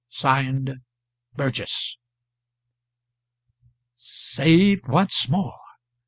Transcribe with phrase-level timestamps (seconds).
[0.09, 0.81] [Signed]
[1.35, 1.97] 'BURGESS.'"
[3.93, 5.59] "Saved, once more.